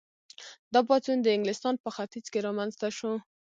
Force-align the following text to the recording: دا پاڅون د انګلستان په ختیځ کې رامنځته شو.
دا 0.73 0.79
پاڅون 0.87 1.17
د 1.21 1.27
انګلستان 1.35 1.75
په 1.83 1.89
ختیځ 1.95 2.25
کې 2.31 2.39
رامنځته 2.47 2.87
شو. 2.97 3.11